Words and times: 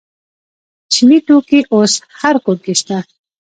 چیني 0.91 1.19
توکي 1.27 1.59
اوس 1.73 1.93
هر 2.19 2.35
کور 2.45 2.57
کې 2.65 2.73
شته. 2.79 2.97